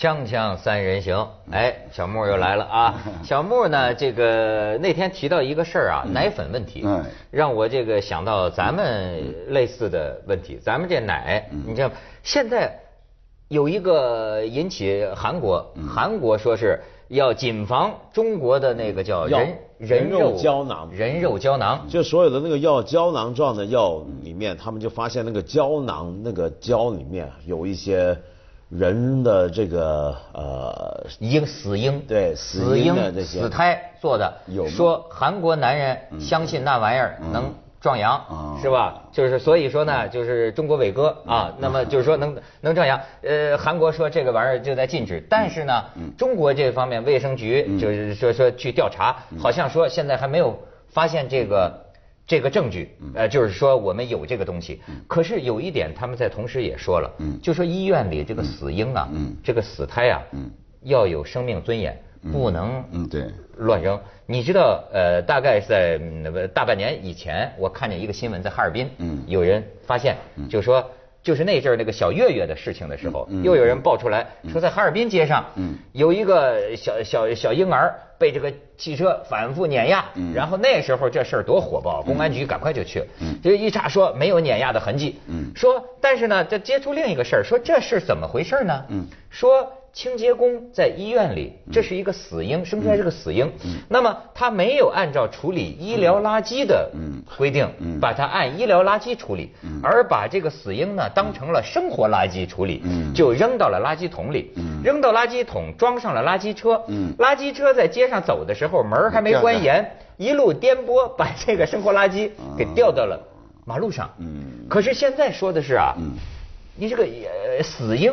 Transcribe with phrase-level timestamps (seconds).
[0.00, 2.94] 锵锵三人行，哎，小木又来了啊！
[3.22, 6.82] 小木呢，这个那天提到一个事儿啊，奶粉问题，
[7.30, 10.58] 让我这个想到咱们类似的问题。
[10.62, 11.90] 咱们这奶，你知道，
[12.22, 12.80] 现在
[13.48, 28.16] 有一个引起韩国，韩国说是要谨防中国的那个叫人人肉胶囊，人肉胶囊，就所有的那个药胶囊状的药里面，他们就发现那个胶囊那个胶里面有一些。
[28.70, 39.02] 人的这个呃婴死婴对死婴死胎做的，有说韩国男人相信那玩意儿能壮阳是吧？
[39.10, 43.00] 就是所以说呢，就是中国伟哥啊，那么就是说能能壮阳。
[43.22, 45.84] 呃，韩国说这个玩意儿就在禁止，但是呢，
[46.16, 50.58] 中国这方面卫生局就是说说去调查，好像说现在还没有
[50.88, 51.89] 发现这个。
[52.30, 54.80] 这个证据，呃，就是说我们有这个东西。
[55.08, 57.10] 可是有一点，他们在同时也说了，
[57.42, 59.08] 就说医院里这个死婴啊，
[59.42, 60.22] 这个死胎啊，
[60.82, 62.84] 要有生命尊严，不能
[63.56, 64.00] 乱扔。
[64.26, 66.00] 你知道，呃，大概在
[66.54, 68.88] 大半年以前，我看见一个新闻，在哈尔滨，
[69.26, 70.14] 有人发现，
[70.48, 70.88] 就说。
[71.22, 75.44] 就是那阵儿那个小月月的事情的时候，又有人爆出来说，在哈尔滨街上，
[75.92, 80.04] 有一个小小小婴儿被这个汽车反复碾压，
[80.34, 83.06] 然后那时候这事儿多火爆，公安局赶快就去了，
[83.42, 85.18] 就一查说没有碾压的痕迹，
[85.56, 88.84] 说但是呢，这接触另一个事儿，说这是怎么回事呢？
[89.30, 89.72] 说。
[89.92, 93.50] 清洁工在医院里，这是一个死婴，生出来是个死婴。
[93.88, 96.90] 那么他没有按照处理医疗垃圾的
[97.36, 97.68] 规定，
[98.00, 99.50] 把它按医疗垃圾处理，
[99.82, 102.82] 而把这个死婴呢当成了生活垃圾处理，
[103.14, 104.52] 就扔到了垃圾桶里。
[104.84, 106.82] 扔到垃圾桶，装上了垃圾车。
[107.18, 113.20] 垃圾车在街上走的时候，门还没关严，一路颠簸，把这个生活垃圾给掉到了
[113.66, 114.08] 马路上。
[114.68, 115.94] 可是现在说的是啊。
[116.80, 118.10] 你这个呃死婴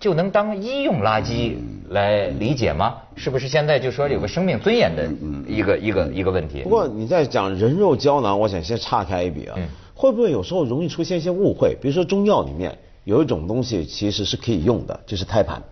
[0.00, 1.52] 就能当医用垃圾
[1.90, 2.94] 来理解吗？
[3.14, 5.06] 是不是现在就说有个生命尊严的
[5.46, 6.62] 一个一个一个问题？
[6.62, 9.58] 不过你在讲人肉胶囊，我想先岔开一笔啊，
[9.94, 11.76] 会不会有时候容易出现一些误会？
[11.78, 15.62] 比如说中药里面有一种东西其实是可以用的，就是胎盘、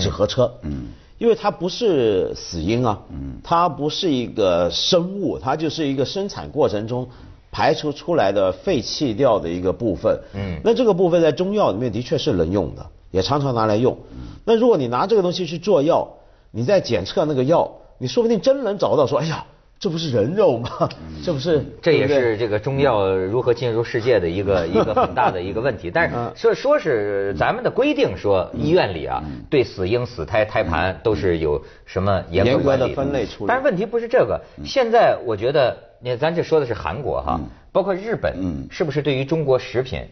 [0.00, 0.88] 纸盒车，嗯，
[1.18, 7.08] 因为它不是死婴啊，嗯，它不是一个生物，它就是一个生产过程中。
[7.54, 13.96] 排除出来的废弃掉的一个部分，嗯，那这个部分在中药里面的确是能用的，也常常拿来用。
[14.44, 16.08] 那如果你拿这个东西去做药，
[16.50, 19.46] 你在检测那个药，你说不定真能找到说，哎呀，
[19.78, 20.88] 这不是人肉吗？
[21.24, 21.64] 这不是？
[21.80, 25.92] 这也是这个中药如何进入世界的一个一个很大的一个问题。
[25.94, 33.46] 但是说说是咱们的规定说，医院里啊，对死婴、死胎、胎盘都是有什么严格的分类处理。
[33.46, 35.76] 但是问题不是这个，现在我觉得。
[36.04, 37.40] 你看咱这说的是韩国哈，
[37.72, 40.06] 包括日本，是不是对于中国食品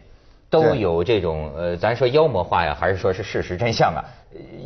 [0.49, 4.03] 都有这种呃，咱说妖魔化呀，还是说是事实真相啊？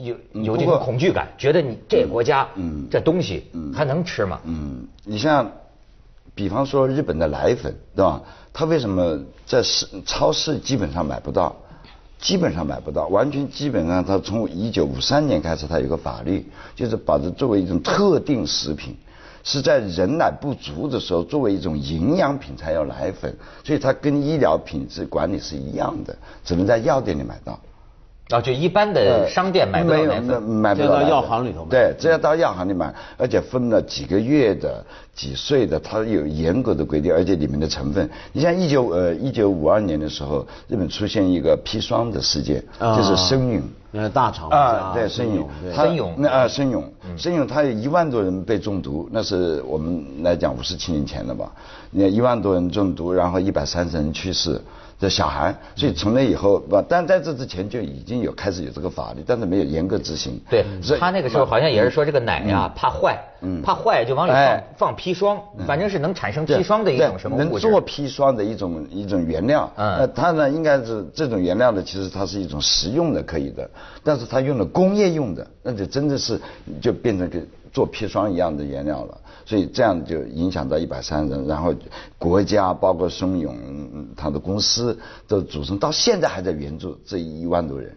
[0.04, 2.48] 有有这个恐惧感，觉得你这国家
[2.90, 3.46] 这东西
[3.76, 4.40] 还能吃吗？
[4.46, 5.52] 嗯，你像，
[6.34, 8.22] 比方说日本的奶粉，对吧？
[8.54, 11.54] 它为什么在市超市基本上买不到？
[12.20, 18.96] 基本上买不到，完全基本上，它从一九五三年开始，它有个法律，就是把它作为一种特定食品。
[19.44, 27.60] 是在人奶不足的时候，作为一种营养品才有奶粉，所以它跟医疗品质管理是一样的，只能在药店里买到。
[28.30, 31.70] 啊，就一般的商店买不到奶粉，买不到药行里头买。
[31.70, 43.62] 对，只要到药行里买，而且分了几个月的、几岁的，它有严格的规定，而且里面的成分，你像一九呃一九五二年的时候，日本出现一个砒霜的事件，就是生永。
[43.98, 46.84] 那大厂啊，对，申勇，申勇，那啊，申勇，
[47.18, 51.52] 申勇，他有一万多人被中毒，那是我们来讲五十七年前的吧，
[51.92, 54.62] 那一万多人中毒，然后一百三十人去世。
[55.00, 60.42] 的小孩，所以从那以后，不，但在这之前就已经有开始有这个法律，但是没有严格执行。
[60.50, 60.66] 对，
[61.00, 63.16] 他那个时候好像也是说这个奶呀怕坏，
[63.64, 67.38] 怕坏就往里放放砒霜，反正是能产生砒霜的一种什么。
[67.38, 69.72] 能做砒霜的一种一种原料。
[69.76, 69.98] 嗯。
[70.00, 73.70] 那它呢，应该是这种原料呢，其实它是一种食用的可以的，
[74.04, 76.42] 但是它用了工业用的，那就真的是
[76.82, 77.40] 就变成个
[77.72, 79.18] 做砒霜一样的原料了。
[79.46, 81.74] 所以这样就影响到一百三十人，然后
[82.18, 83.56] 国家包括松永
[84.18, 87.96] 他的公司的组成，到现在还在援助这一万多人，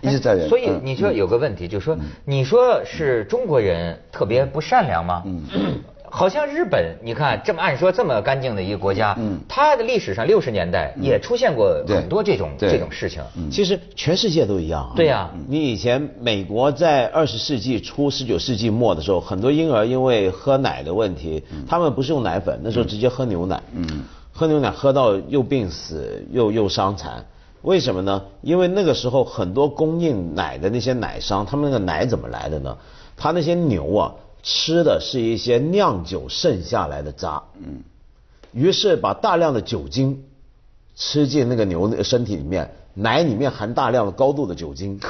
[0.00, 0.48] 一直在援助。
[0.48, 5.22] 所以你说有个问题，就是说，你说是中国人特别不善良吗？
[5.26, 5.44] 嗯
[6.10, 13.22] 好像日本，你看这么按说这么干净的一个国家，嗯，它的历史上六十年代也出现过很多这种这种事情。
[13.50, 14.84] 其实全世界都一样。
[14.84, 23.86] 啊对呀，你以前美国在二十世纪初、十九世纪末的时候，很多婴儿因为喝奶的问题，他们不是用奶粉，那时候直接喝牛奶，嗯，
[24.38, 27.26] 喝牛奶喝到又病死又又伤残。
[27.62, 28.22] 为什么呢？
[28.40, 32.78] 因为那个时候很多供应奶的那些奶商，他们那个奶怎么来的呢？
[33.16, 34.14] 他那些牛啊，
[34.44, 37.42] 吃的是一些酿酒剩下来的渣。
[37.56, 37.82] 嗯。
[38.52, 40.22] 于是把大量的酒精
[40.94, 45.00] 吃进那个牛的身体里面，奶里面含大量的高度的酒精。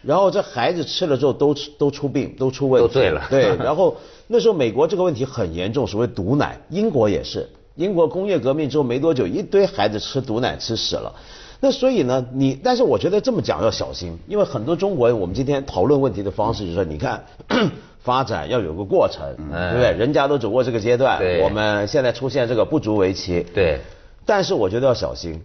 [0.00, 2.88] 然后这孩子吃了之后都都出病，都出问题。
[2.88, 3.26] 都醉了。
[3.28, 3.54] 对。
[3.56, 6.58] 然后那时候美国这个问题很严重，所谓毒奶。
[6.70, 11.14] 英国也是，英国工业革命之后没多久，一堆孩子吃毒奶吃屎了。
[11.60, 17.24] 那所以呢，你但是我觉得这么讲要小心，因为很多中国人，我们今天讨论问题的方式就是说，你看
[18.02, 19.92] 发展要有个过程，对不对？
[19.92, 23.46] 人家都走过这个阶段，我们现在出现这个不足为奇。
[23.54, 23.80] 对。
[24.26, 25.42] 但是我觉得要小心，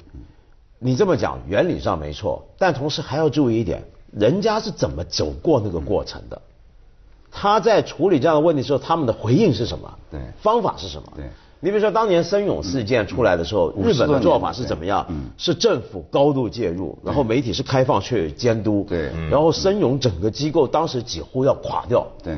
[0.80, 6.42] 你这么讲原理上没错，但同时还要注意一点，人家是怎么走过那个过程的？
[7.32, 9.98] 他在处理这样的问题时候，他们的回应是什么？
[10.12, 10.20] 对。
[10.42, 11.14] 方法是什么？
[11.16, 11.26] 对。
[11.64, 15.06] 你比如说，当年森永事件出来的时候，日本的做法是怎么样？
[15.38, 18.84] 是政府高度介入，然后媒体是开放去监督。
[18.90, 19.12] 对。
[19.30, 22.06] 然后森永整个机构当时几乎要垮掉。
[22.24, 22.36] 对。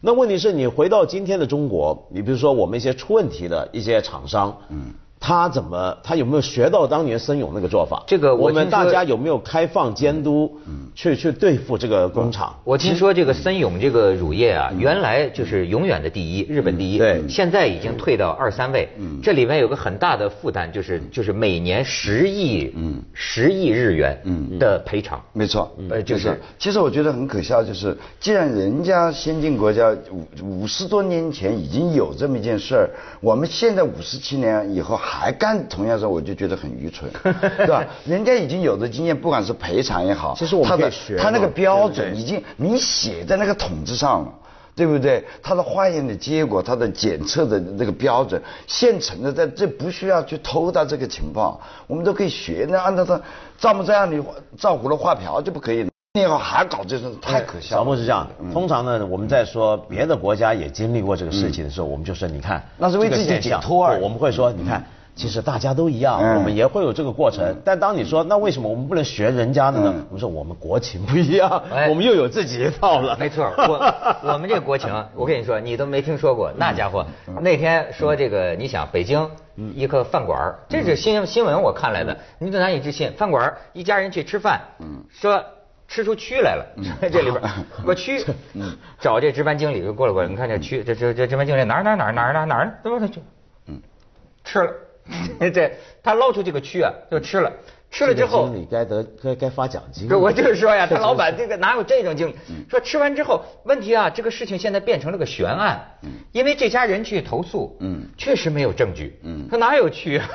[0.00, 4.54] 那问题是你回到今天的中国，你比如说我们一些出问题的一些厂商。
[4.68, 4.92] 嗯。
[5.26, 5.96] 他怎么？
[6.02, 8.04] 他有没有学到当年森永那个做法？
[8.06, 10.54] 这个我们大家有没有开放监督，
[10.94, 12.54] 去去对付这个工厂？
[12.62, 16.98] 我听说这个森永这个乳业啊，原来就是永远的第一，日本第一。
[16.98, 17.26] 对。
[17.26, 18.86] 现在已经退到二三位。
[18.98, 19.18] 嗯。
[19.22, 25.18] 这里面有个很大的负担，就是就是每年十亿，嗯，十亿日元，嗯的赔偿。
[25.32, 25.74] 没错。
[25.88, 26.38] 呃，就是。
[26.58, 29.90] 其实我觉得很可笑，就是既然人家先进国家
[30.42, 32.90] 五五十多年前已经有这么一件事儿，
[33.22, 35.13] 我们现在五十七年以后还。
[35.20, 37.84] 还干同样事，我就觉得很愚蠢，对吧？
[38.04, 41.16] 人家已经有的经验，不管是赔偿也好，其实我们可以学。
[41.16, 44.32] 他那个标准已经你写在那个桶子上了，
[44.74, 45.24] 对不对？
[45.42, 52.66] 他的化验的结果，他的检测的那个标准，现成的，在这不需要去偷到这个情况，我们都可以学。
[52.68, 53.20] 那按照他
[53.56, 54.22] 照模照样，你
[54.58, 55.90] 照葫芦画瓢就不可以了。
[56.16, 57.82] 你好，还搞这种太可笑了。
[57.82, 63.86] 小木是这样的，通常呢，我们在说别的国家也经历过这个事情的时候，我们就说你看，那是为自己解脱。
[63.98, 64.84] 我们会说，你看。
[65.16, 67.54] 其实大家都一样，我们也会有这个过程。
[67.64, 69.94] 但当你说那为什么我们不能学人家的呢？
[70.08, 73.16] 我们说我们国情不一样，我们又有自己一套了。
[73.18, 73.94] 没错，我
[74.32, 76.52] 我们这个国情，我跟你说，你都没听说过。
[76.56, 77.06] 那家伙
[77.40, 79.30] 那天说这个，你想北京
[79.74, 83.12] 一个饭馆，这是新新闻我看来的，你都难以置信。
[83.12, 84.60] 饭馆一家人去吃饭，
[85.10, 85.44] 说
[85.86, 86.66] 吃出蛆来了，
[87.02, 87.40] 这里边
[87.86, 88.24] 个 蛆，
[88.98, 93.20] 找这值班经理就过来过来，你看这蛆，这这这值班经理哪儿哪儿哪儿哪儿哪儿哪儿都他去，
[93.68, 93.80] 嗯，
[94.42, 94.72] 吃了。
[95.52, 95.72] 这
[96.02, 97.52] 他捞出这个蛆啊，就吃了，
[97.90, 100.08] 吃了之后，经理该得该该发奖金。
[100.10, 102.34] 我就是说呀，他老板 这个哪有这种经理？
[102.70, 105.98] 说吃完之后，问题啊，这个事情现在变成了个悬案，
[106.32, 110.26] 因为这家人去投诉，嗯，确实没有证据，嗯，他哪有蛆啊？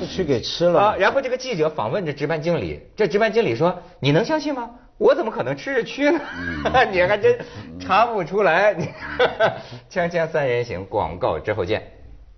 [0.00, 0.96] 这蛆给吃了 啊！
[0.98, 4.70] 然后这个记者访问这值班经理，这值班经理说：“你能相信吗？
[4.96, 6.20] 我怎么可能吃着蛆呢？
[6.90, 7.38] 你还真
[7.80, 8.74] 查不出来。”
[9.90, 11.93] 锵锵三人行，广告之后见。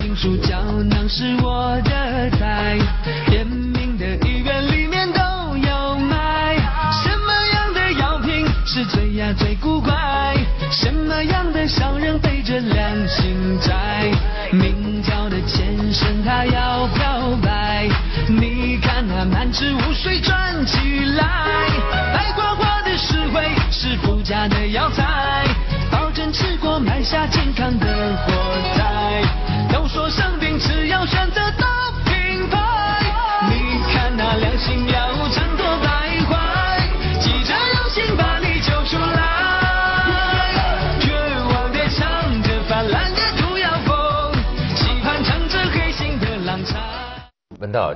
[0.07, 2.79] 金属胶囊是我的菜，
[3.29, 5.21] 便民的医院里面都
[5.57, 6.55] 有卖。
[6.93, 10.37] 什么样的药品是最呀最古怪？
[10.71, 14.13] 什么样的商人背着良心债？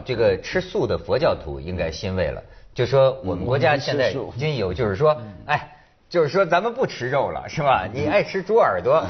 [0.04, 2.42] 这个吃素的佛教徒应该欣慰了，
[2.74, 5.76] 就说我们国家现在已经有，就是说，哎。
[6.10, 7.86] 就是说，咱们不吃肉了，是吧？
[7.92, 9.06] 你爱吃猪耳朵，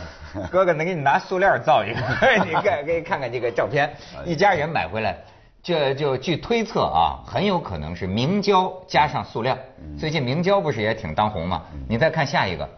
[0.50, 2.00] 哥哥能给你拿塑料造一个，
[2.44, 3.90] 你看，给你看看这个照片，
[4.26, 5.16] 一家人买回来，
[5.62, 9.56] 这就据推测啊，很有可能是明胶加上塑料。
[9.98, 11.62] 最近明胶不是也挺当红吗？
[11.88, 12.68] 你再看下一个，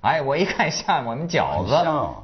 [0.00, 1.74] 哎，我一看像我们饺子，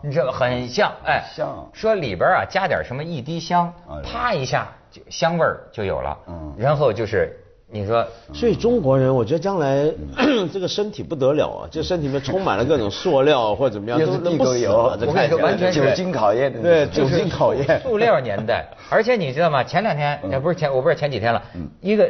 [0.02, 1.68] 你知道很像，哎，像。
[1.73, 7.40] 说里边啊加点什么一滴香，啪一下就香味儿就有了，嗯，然后就是。
[7.68, 9.90] 你说，所以中国人，我觉得将来
[10.54, 14.73] 这个身体不得了啊，这身体里面充满了各种塑料或者怎么样，都都不有。
[14.73, 17.66] 我跟你说，完全酒精考验的，对，酒精考验。
[17.83, 19.64] 塑料年代， 而且你知道吗？
[19.64, 21.42] 前两天，也不是前，我不知道前几天了，
[21.80, 22.09] 一个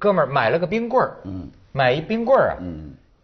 [0.00, 1.16] 哥们儿买了个冰棍儿，
[1.70, 2.56] 买一冰棍儿啊，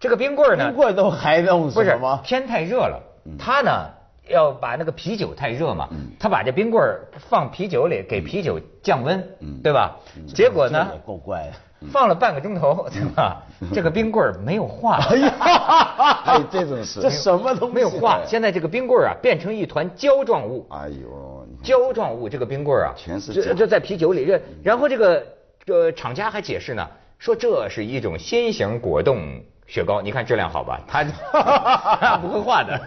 [0.03, 3.01] 这个冰棍儿呢，冰棍都还弄不是天太热了，
[3.39, 3.89] 他呢
[4.29, 9.25] 要把那个啤酒太热嘛，他把这冰棍儿放啤酒里，给啤酒降温，
[9.63, 9.97] 对吧？
[10.35, 11.49] 结果呢，够怪。
[11.93, 13.43] 放了半个钟头， 对吧？
[13.73, 14.99] 这个冰棍儿没有化。
[15.09, 17.01] 哎呀，这种事？
[17.01, 18.21] 这什么都没有化。
[18.27, 20.67] 现在这个冰棍儿啊，变成一团胶状物。
[20.71, 24.27] 哎呦，胶状物这个冰棍儿啊，全是这这在啤酒里。
[24.27, 25.25] 这然后这个
[25.65, 29.41] 这厂家还解释呢，说这是一种新型果冻
[29.73, 30.79] 雪糕，你看质量好吧？
[30.87, 32.79] 他不会化的。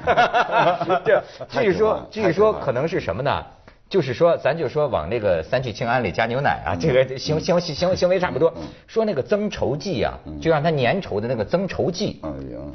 [1.03, 3.43] 这据说据说可能是什么呢？
[3.89, 8.53] 就是说，咱就说往那个三聚氰胺里加牛奶啊，这个行行行行为差不多。
[8.85, 12.19] 说那个增稠剂啊，就让它粘稠的那个增稠剂，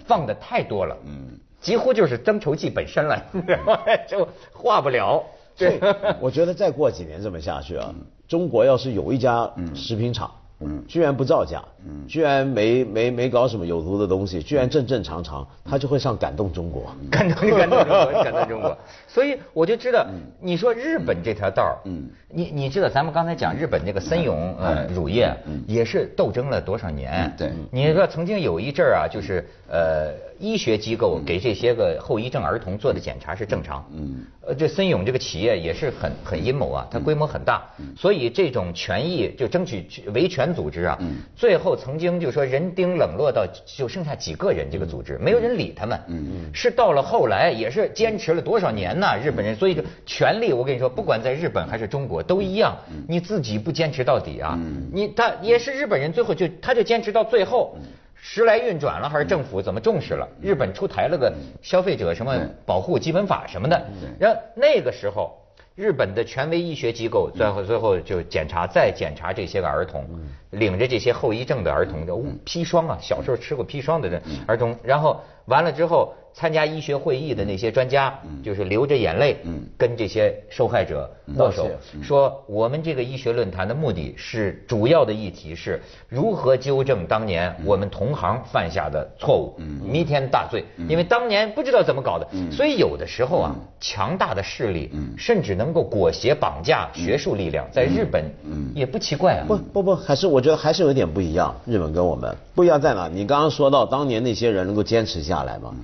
[0.05, 3.23] 放的太多了，嗯几乎就是增稠剂本身了，
[4.09, 5.23] 就化不了。
[5.57, 5.79] 对，
[6.19, 7.95] 我觉得再过几年这么下去啊，
[8.27, 10.33] 中国要是有一家食品厂。
[10.61, 18.77] 嗯，居然不造假，嗯，居然没没没搞什么有毒的东西，居然正正常常，他就会上感动中国，感动感动中国，感动中国。
[19.09, 20.07] 所以我就知道，
[20.39, 25.35] 你说日本这条道嗯，你你知道咱们刚才讲日本那个森永呃乳业，
[25.67, 27.33] 也是斗争了多少年？
[27.39, 37.63] 对，你说曾经有一阵儿啊，就是呃医学机构给这些个后遗症儿童做的检查是正常，嗯，呃这森永这个企业也是很很阴谋啊，它规模很大，
[37.97, 40.41] 所以这种权益就争取维权。
[40.51, 40.99] 组织啊，
[41.37, 46.01] 最后曾经就说人丁冷落到就剩下几个人，这个组织没有人理他们。
[46.09, 49.07] 嗯嗯，是到了后来也是坚持了多少年呢？
[49.23, 52.77] 日本人，所以就权力我跟你说，不管在日本还是中国都一样。
[53.07, 54.59] 你自己不坚持到底啊，
[54.93, 57.77] 你他也是日本人，最后就他就坚持到最后，
[58.21, 60.29] 时来运转了，还是政府怎么重视了？
[60.41, 63.87] 日本出台了个消费者什么保护基本法什么的，
[64.19, 65.37] 然后那个时候。
[65.77, 70.05] 日本的权威医学机构最后最后就检查再检查这些个儿童，
[70.51, 76.15] 领着这些后遗症的儿童，叫砒霜啊，小时候吃过砒霜的人儿童，然后完了之后。
[76.33, 79.37] 参加医学会议的那些专家，就是流着眼泪，
[79.77, 81.69] 跟这些受害者握手，
[82.01, 90.65] 说我们这个医学论坛的目的是主要的议题是如何纠正当年我们同行犯下的错误，弥天大罪。
[90.89, 94.89] 因为当年不知道怎么搞的，所以有的时候啊，强大的势力
[95.19, 98.25] 甚至能够裹挟绑架学术力量，在日本
[98.73, 99.45] 也不奇怪啊。
[99.49, 101.53] 不不不，还是我觉得还是有点不一样。
[101.67, 103.09] 日本跟我们不一样在哪？
[103.09, 105.75] 你刚刚说到当年那些人能够坚持下来嘛？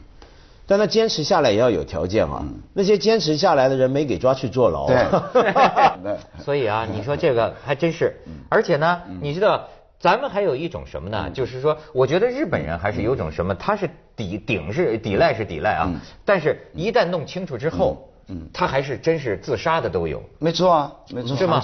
[0.67, 4.87] 但他坚持下来也要有条件啊，那些坚持下来的人没给抓去坐牢。
[5.33, 8.15] 对，所以啊，你说这个还真是，
[8.51, 9.67] 而且呢，你知道，
[9.99, 11.31] 咱们还有一种什么呢？
[11.33, 15.91] 就是说，我觉得日本人还是有种什么，他是抵顶是抵赖是抵赖啊，
[16.27, 18.07] 但是一旦弄清楚之后。
[18.29, 21.61] 嗯，他还是真是自杀的都有，没错啊，没错，是吗？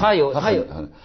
[0.00, 0.64] 他有他有，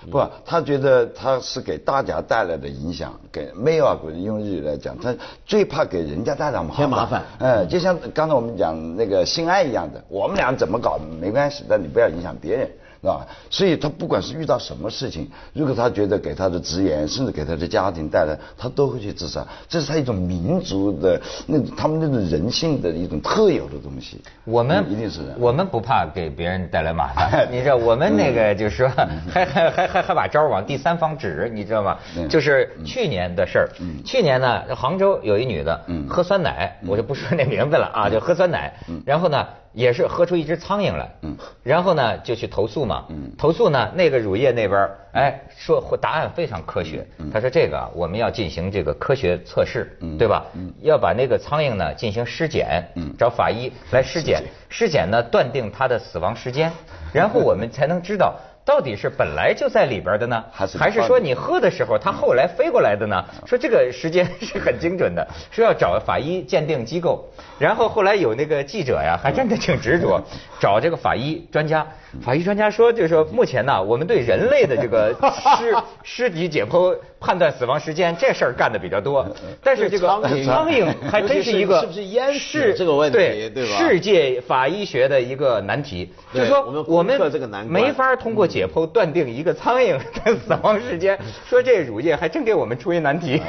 [0.09, 3.97] 不，他觉得他是给大家带来的影响，给没有啊？
[4.23, 5.13] 用日语来讲，他
[5.45, 6.75] 最怕给人家带来麻烦。
[6.77, 12.71] 添麻烦，嗯，就像刚才我们讲那个性爱一样的，我们俩怎么搞没关系，但你不要影响别人。
[13.03, 13.27] 是吧？
[13.49, 19.45] 所以他不管是遇到什么事情，如果他觉得给他的职员，甚至给他的家庭带来，他都会去自杀。
[19.67, 24.21] 这是他一种民族的那他们那种人性的一种特有的东西。
[24.45, 27.45] 我们一定是我们不怕给别人带来麻烦。
[27.51, 28.89] 你知道，我们那个就是说，
[29.29, 31.97] 还还还还还把招往第三方指，你知道吗？
[32.29, 33.69] 就是去年的事儿。
[34.05, 38.73] 去年呢，杭州有一女的喝酸奶，我就不说那名字了啊，就喝酸奶。
[39.05, 39.45] 然后呢？
[39.73, 50.43] 也是喝出一只苍蝇来，嗯，然后呢就去投诉嘛，嗯，投诉呢那个乳业那边，哎，说答案非常科学，他说这个我们要进行这个科学测试，嗯，对吧？
[50.55, 56.71] 嗯，要把那个苍蝇呢进行尸检，嗯，找法医来尸检，尸检呢断定它的死亡时间，
[57.13, 58.35] 然后我们才能知道。
[58.65, 63.21] 到底是本来就在里边的呢，还是还是说你喝的时候它后来飞过来的呢？
[63.45, 67.27] 说这个时间是很精准的，说要找法医鉴定机构，
[67.59, 70.17] 然后后来有那个记者呀，还真的挺执着，
[70.61, 71.85] 找这个法医专家。
[72.21, 79.25] 法医专家说，就是说目前呢，我们对人类的这个尸 尸体解剖、判断死亡时间这事儿干的比较多，
[79.63, 80.07] 但是这个
[80.45, 83.17] 苍蝇还真是一个是不是烟是这个问题，
[83.49, 83.77] 对吧？
[83.77, 87.19] 世界法医学的一个难题，就是说我们
[87.67, 91.17] 没法通过解剖断定一个苍蝇的死亡时间。
[91.47, 93.41] 说这乳液还真给我们出一难题，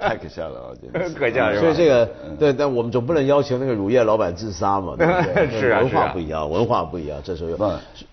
[0.00, 1.60] 太可笑了，我觉得可笑是吧？
[1.60, 2.06] 所以这个
[2.38, 5.50] 对，但我们总不能要求那个乳液老板自杀嘛，对不对？
[5.60, 7.56] 是啊，文化不一样，文化不一样，这时候又。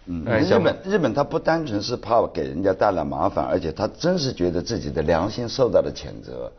[0.06, 6.52] 嗯，日本日本他不单纯是怕给人家带来麻烦，而且他真是觉得自己的良心受到了谴责。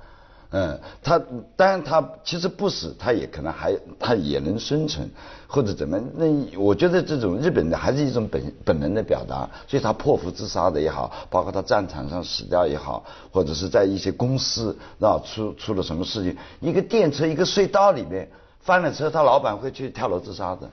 [0.57, 1.21] 嗯，他
[1.57, 5.11] 当然他其实不死，他也可能还他也能生存，
[5.49, 6.01] 或者怎么？
[6.15, 18.29] 那我觉得这种日本的还是一种本本能的表达，所以他破腹自杀的也好，包括他战场上死掉也好，或者是在一些公司啊出出了什么事情，一个电车一个隧道里面
[18.61, 20.71] 翻了车，他老板会去跳楼自杀的，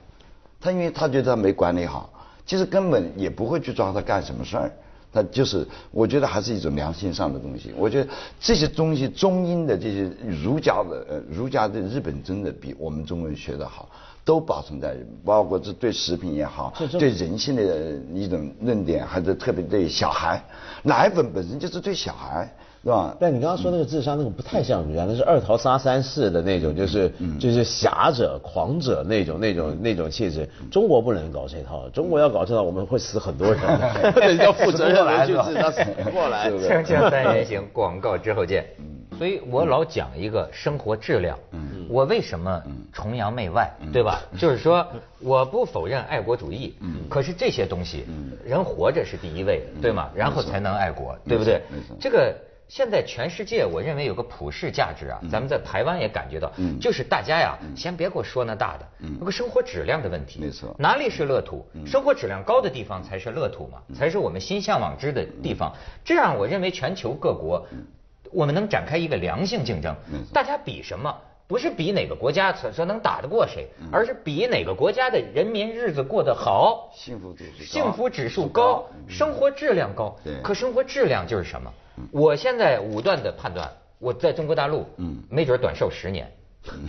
[0.60, 2.08] 他因为他觉得他没管理好。
[2.44, 4.72] 其实根本也不会去抓他干什么事儿，
[5.12, 7.72] 它就是我觉得还是一种良心上的东西。
[7.76, 10.10] 我觉得这些东西中英的这些
[10.42, 13.88] 儒家的呃儒家的日本真的比我们中国人学的好，
[14.24, 20.42] 都保存在，包括这对食品也好，对人性的一种论点，还是特别对小孩，
[20.82, 22.52] 奶粉本身就是对小孩。
[22.82, 23.16] 是吧？
[23.20, 30.48] 但你刚刚说那个智商，那个不太像儒家，那是二桃杀三士的那种，就是就是侠者、狂者那种、那种、那种气质。
[30.68, 33.62] 中国不能搞这套，中国要搞这套，我们会死很多人，
[34.42, 36.50] 要负责任来去自杀死不过来。
[36.58, 38.66] 锵锵三人行，广告之后见。
[39.16, 41.38] 所以我老讲一个生活质量。
[41.52, 41.86] 嗯。
[41.88, 42.60] 我为什么
[42.92, 44.22] 崇洋媚外，对吧？
[44.36, 44.84] 就是说，
[45.20, 46.74] 我不否认爱国主义。
[46.80, 46.96] 嗯。
[47.08, 48.04] 可是这些东西，
[48.44, 50.08] 人活着是第一位的，对吗？
[50.14, 51.62] 然后才能爱国，对不对？
[52.00, 52.34] 这个。
[52.74, 56.50] 现在全世界，我认为有个普世价值啊，咱们在台湾也感觉到，
[56.80, 58.88] 就是大家呀，先别给我说那大的，
[59.20, 60.40] 那个生活质量的问题。
[60.40, 61.66] 没错，哪里是乐土？
[61.84, 65.70] 生活质量高的地方才是乐土嘛，才是我们心向往之的地方。
[66.02, 67.62] 这样，我认为全球各国，
[68.32, 69.94] 我们能展开一个良性竞争。
[70.32, 71.14] 大家比什么？
[71.46, 80.16] 不是比哪个国家说能打得过谁，而是比哪个国家的人民日子过得好，幸福指数幸福指数高，生活质量高。
[80.42, 81.70] 可生活质量就是什么？
[82.10, 86.30] 我现在武断的判断，我在中国大陆，嗯，没准短寿十年，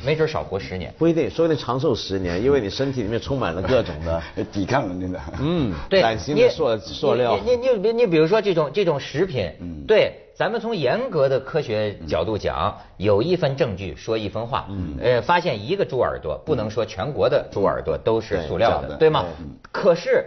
[0.06, 19.26] 没准少活十年，不一定，说不定长寿十年，因为你身体里面充满了各种的 抵抗能力的，嗯，对，崭新的塑塑料，你你你你比如说这种这种食品，嗯，对，咱们从严格的科学角度讲，有一分证据说一分话，嗯，呃，发现一个猪耳朵，不能说全国的猪耳朵都是塑料的，对吗？
[19.72, 20.26] 可是，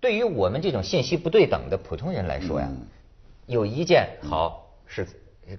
[0.00, 2.68] 对于我们这种信息不对等的普通人来说呀。
[3.46, 5.06] 有一件好是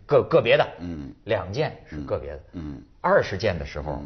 [0.05, 4.01] 个个别的，嗯，两件是个别的，嗯，二十件的时候，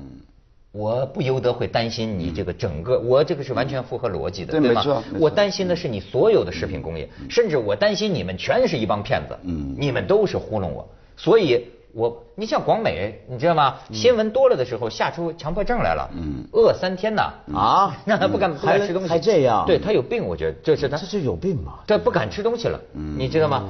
[0.72, 5.04] 我不由得会担心你这个整个，我这个是完全符合逻辑的，对吗？
[5.20, 11.66] 我担心的是你所有的食品工业，甚至我担心你们全是一帮骗子，嗯，你们都是糊弄我，所以。
[11.94, 13.76] 我，你像广美，你知道吗？
[13.92, 17.24] 新闻多了的时候，吓出强迫症来了，嗯，饿三天呢，
[17.54, 21.80] 啊， 让他不敢不敢吃东西，还这样，对他有病，我觉得这是他，这是有病嘛？
[21.88, 23.64] 他不敢吃东西了，嗯，你知道吗？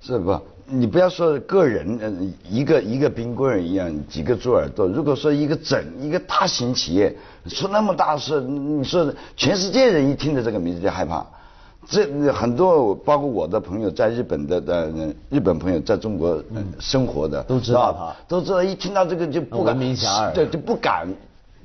[0.00, 0.40] 是不？
[0.70, 4.86] 你不要说个人，嗯，一个一个冰棍一样，几个猪耳朵。
[4.86, 11.26] 如果说一个整一个大型企业出那么大事，你说全世界人一听到这个名字就害怕。
[11.88, 14.92] 这很多，包括我的朋友在日本的的
[15.30, 16.38] 日本朋友在中国
[16.78, 21.08] 生活的，都知道他，都知道一听到这个就不敢，对，就不敢。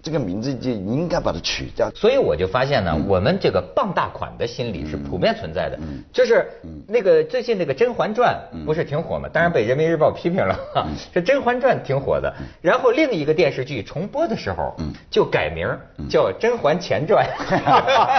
[0.04, 5.80] 这个名字就应该把它取掉，所以我就发现呢，我们这个傍大款的心理是普遍存在的。
[6.12, 6.46] 就是
[6.86, 9.30] 那个最近那个《甄嬛传》不是挺火吗？
[9.32, 10.60] 当然被人民日报批评了。
[11.14, 14.76] 这《甄嬛传》挺火的，然后另一个电视剧重播的时候
[15.10, 15.66] 就改名
[16.10, 17.26] 叫《甄嬛前传》。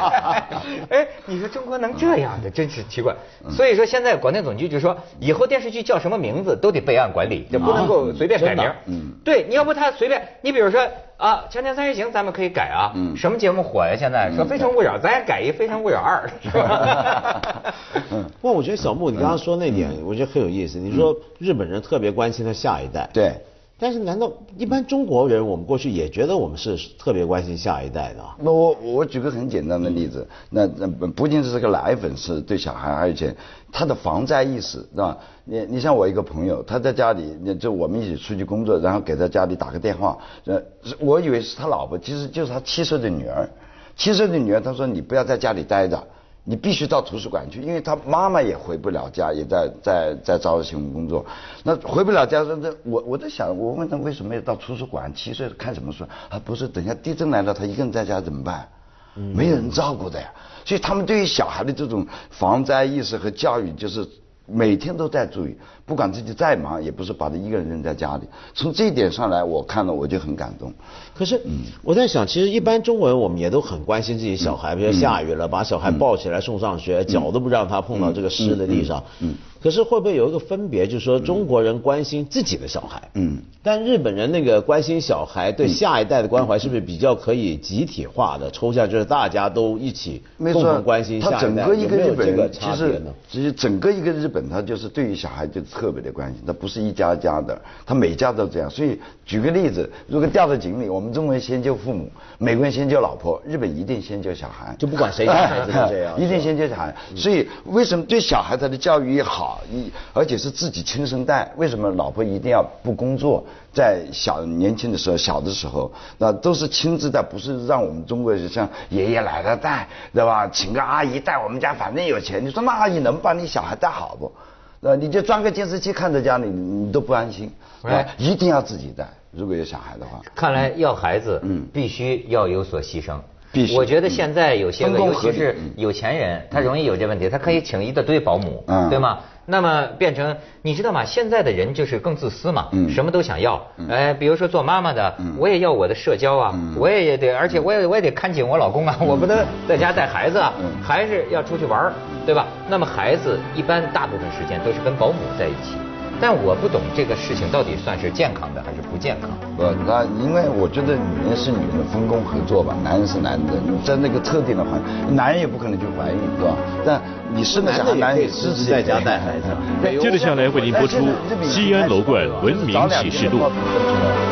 [0.88, 3.14] 哎，你说中国能这样的，真是奇怪。
[3.50, 8.72] 所以说现在广电总局就说，以后电视剧叫什么名字都得备案管理，就不能够随便改名。
[8.86, 10.80] 嗯，对，你要不他随便，你比如说。
[11.16, 12.92] 啊，锵锵三人行，咱们可以改啊。
[12.94, 13.16] 嗯。
[13.16, 13.94] 什么节目火呀？
[13.96, 17.72] 现在说《非诚勿扰》，咱也改一《非诚勿扰二》， 是吧？
[18.10, 18.24] 嗯。
[18.40, 20.78] 不过我觉得小木，你刚刚说那点，我觉得很有意思。
[20.78, 23.08] 你说日本人特别关心他下一代。
[23.12, 23.32] 对。
[23.76, 28.24] 但是难道一般中国人，我们过去也觉得我们是特别关心下一代的？
[28.38, 33.34] 那我我举个很简单的例子，那那不仅是这个奶粉是对小孩，而且
[33.72, 35.18] 他的防灾意识，是吧？
[35.44, 40.62] 你你像我一个朋友，他在家里，就我们一起出去工作，然后给他家里打个电话，呃，
[41.00, 43.48] 我以为是他老婆，其实就是他七岁的女儿。
[43.96, 46.02] 七岁的女儿，他说你不要在家里待着。
[46.46, 51.24] 你必须到图书馆去，因为他妈妈也回不了家，也在在在招新闻工作。
[51.62, 55.10] 那回不了家，那那我我在想，我问他为什么要到图书馆？
[55.14, 56.04] 七岁看什么书？
[56.28, 58.68] 啊，不是，等下地震来了，他一个人在家怎么办？
[59.14, 60.30] 没有人照顾的呀。
[60.66, 64.06] 所以他们对于小孩的这种防灾意识和教育，就是
[64.46, 65.54] 每天都在注意。
[65.86, 68.22] 不管自己再忙，也不是把他一个人扔在家里。
[68.54, 70.72] 从这一点上来，我看了我就很感动。
[71.14, 71.40] 可是，
[71.82, 79.02] 我在想，其实一般中国人我们也都很关心自己小孩，比如下雨了，把小孩抱起来送上学，脚都不让他碰到这个湿的地上。
[79.20, 79.34] 嗯。
[79.64, 91.66] 可是会不会有一个分别，就是说中国人关心自己的小孩，嗯，但日本人那个关心小孩对下一代的关怀，是不是比较可以集体化的抽象，就是大家都一起共同关心下一代？
[91.66, 93.12] 有没有这个差别呢？
[93.28, 95.60] 其实整个一个日本，他就是对于小孩就。
[95.74, 98.68] 特别的关心，他不是一家家的，他每家都这样。
[98.68, 106.94] 所以举个例子，如果掉到井里，我们中国人先救父母，美国人先救老婆，日本一定先救小孩，就不管谁家孩子都这样， 一定先救小孩。
[107.16, 109.53] 所以为什么对小孩他的教育也好？
[109.54, 111.48] 好，一而且是自己亲生带。
[111.56, 113.44] 为什么老婆一定要不工作？
[113.72, 120.48] 在小年轻的时候，小的时候，那都是亲自带，不是让我们中国人像爷爷奶奶带，对吧？
[120.48, 122.44] 请个阿姨带我们家，反正有钱。
[122.44, 124.32] 你说那阿姨能把你小孩带好不？
[124.80, 127.48] 呃，你就装个监视器看着家里，你都不安心。
[127.82, 129.08] 哎，一定要自己带。
[129.30, 133.18] 如果有小孩的话，看来要孩子，嗯，必须要有所牺牲。
[133.52, 133.76] 必须。
[133.76, 139.20] 我觉得现在有些个，尤其是有钱人，他容易有这问题，他可以请一大堆保姆，对吗？
[139.46, 141.04] 那么变成你知道吗？
[141.04, 143.60] 现在的人就是更自私嘛，什么都想要。
[143.88, 150.52] 哎，比如说做妈妈的，我也要我的社交啊，我也也得，而且我也我也得看紧我老公啊，我不能在家带孩子啊，
[150.82, 151.92] 还是要出去玩
[152.24, 152.46] 对吧？
[152.68, 155.76] 那么孩子一般大部分时间都是跟保姆在一起。
[156.24, 159.28] 但我不懂这个事情到底算是健康的还是不健康？
[159.58, 163.44] 不，那因为我觉得女人是女人分工合作吧，男人是男人，
[163.84, 166.56] 在那个特定的环境，男人也不可能去怀孕，是吧？
[166.80, 169.52] 但你生的小孩，男人也支持在家带孩子。
[170.00, 170.96] 接着下来为您播出
[171.44, 173.36] 《西安楼冠文明启示录》。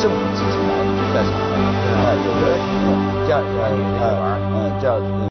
[0.00, 1.60] 政府支持男人带小孩，
[1.92, 2.56] 啊，有的
[3.28, 3.36] 叫
[4.00, 4.08] 呃
[4.48, 5.12] 呃叫。